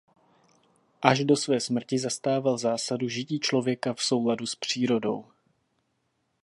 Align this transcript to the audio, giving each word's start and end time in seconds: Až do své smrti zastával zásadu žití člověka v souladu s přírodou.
Až 1.01 1.25
do 1.25 1.35
své 1.35 1.59
smrti 1.59 1.99
zastával 1.99 2.57
zásadu 2.57 3.07
žití 3.09 3.39
člověka 3.39 3.93
v 3.93 4.01
souladu 4.03 4.45
s 4.45 4.55
přírodou. 4.55 5.25